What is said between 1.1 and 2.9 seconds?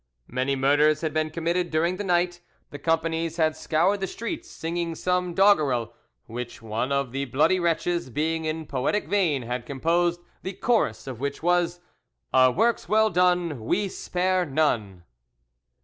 been committed during the night; the